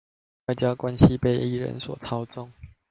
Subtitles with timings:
[0.47, 2.49] 外交關係被一個人所操縱